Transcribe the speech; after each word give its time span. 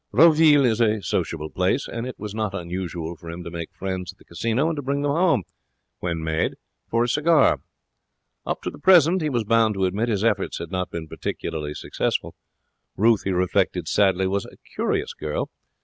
Roville 0.11 0.65
is 0.65 0.81
a 0.81 0.99
sociable 1.03 1.51
place, 1.51 1.87
and 1.87 2.07
it 2.07 2.17
was 2.17 2.33
not 2.33 2.55
unusual 2.55 3.15
for 3.15 3.29
him 3.29 3.43
to 3.43 3.51
make 3.51 3.71
friends 3.71 4.11
at 4.11 4.17
the 4.17 4.25
casino 4.25 4.67
and 4.67 4.75
to 4.77 4.81
bring 4.81 5.03
them 5.03 5.11
home, 5.11 5.43
when 5.99 6.23
made, 6.23 6.55
for 6.89 7.03
a 7.03 7.07
cigar. 7.07 7.59
Up 8.43 8.63
to 8.63 8.71
the 8.71 8.79
present, 8.79 9.21
he 9.21 9.29
was 9.29 9.43
bound 9.43 9.75
to 9.75 9.85
admit, 9.85 10.09
his 10.09 10.23
efforts 10.23 10.57
had 10.57 10.71
not 10.71 10.89
been 10.89 11.07
particularly 11.07 11.75
successful. 11.75 12.33
Ruth, 12.97 13.25
he 13.25 13.31
reflected 13.31 13.87
sadly, 13.87 14.25
was 14.25 14.47
a 14.47 14.57
curious 14.73 15.13
girl. 15.13 15.51